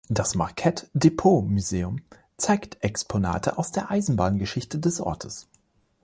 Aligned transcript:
Das 0.09 0.33
"Marquette 0.33 0.89
Depot 0.95 1.47
Museum" 1.47 1.97
zeigt 2.35 2.83
Exponate 2.83 3.59
aus 3.59 3.71
der 3.71 3.91
Eisenbahngeschichte 3.91 4.79
des 4.79 4.99
Ortes. 4.99 5.47